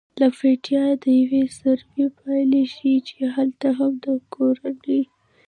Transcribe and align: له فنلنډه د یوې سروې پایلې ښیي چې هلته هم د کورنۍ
له 0.19 0.27
فنلنډه 0.37 0.81
د 1.03 1.05
یوې 1.21 1.43
سروې 1.59 2.05
پایلې 2.19 2.61
ښیي 2.73 2.97
چې 3.07 3.19
هلته 3.35 3.67
هم 3.77 3.91
د 4.03 4.05
کورنۍ 4.33 5.01